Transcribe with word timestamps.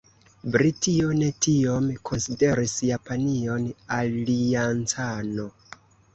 Britio 0.53 1.09
ne 1.19 1.27
tiom 1.45 1.89
konsideris 2.11 2.75
Japanion 2.89 3.69
aliancano. 4.01 5.49